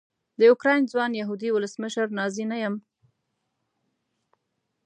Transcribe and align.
د 0.39 0.41
اوکراین 0.51 0.83
ځوان 0.91 1.11
یهودي 1.21 1.49
ولسمشر 1.51 2.07
نازي 2.17 2.45
نه 2.51 2.57
یم. 2.63 2.75